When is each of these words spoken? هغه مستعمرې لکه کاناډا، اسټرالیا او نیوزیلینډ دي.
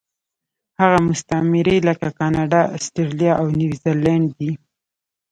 هغه 0.79 0.99
مستعمرې 1.09 1.77
لکه 1.87 2.07
کاناډا، 2.19 2.61
اسټرالیا 2.77 3.33
او 3.41 3.45
نیوزیلینډ 3.59 4.27
دي. 4.39 4.51